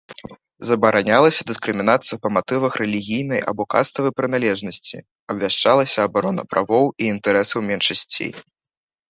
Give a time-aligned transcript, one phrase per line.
[0.69, 4.97] Забаранялася дыскрымінацыя па матывах рэлігійнай або каставай прыналежнасці,
[5.35, 8.31] абвяшчалася абарона правоў і інтарэсаў меншасцей.